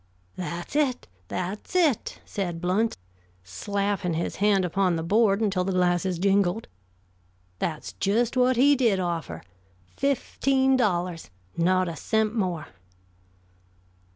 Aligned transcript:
"That's 0.35 0.75
it, 0.75 1.07
that's 1.27 1.75
it!" 1.75 2.21
said 2.25 2.59
Blount, 2.59 2.97
slapping 3.43 4.15
his 4.15 4.37
hand 4.37 4.65
upon 4.65 4.95
the 4.95 5.03
board 5.03 5.41
until 5.41 5.63
the 5.63 5.73
glasses 5.73 6.17
jingled. 6.17 6.67
"That's 7.59 7.93
just 7.93 8.35
what 8.35 8.55
he 8.57 8.75
did 8.75 8.99
offer; 8.99 9.43
fifteen 9.95 10.75
dollars! 10.75 11.29
Not 11.55 11.87
a 11.87 11.95
cent 11.95 12.33
more." 12.33 12.69